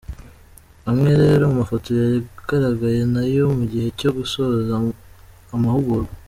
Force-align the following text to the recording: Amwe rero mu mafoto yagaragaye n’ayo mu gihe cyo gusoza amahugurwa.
Amwe 0.89 1.11
rero 1.21 1.43
mu 1.49 1.55
mafoto 1.61 1.87
yagaragaye 1.99 3.01
n’ayo 3.13 3.45
mu 3.57 3.65
gihe 3.71 3.87
cyo 3.99 4.09
gusoza 4.17 4.71
amahugurwa. 5.55 6.11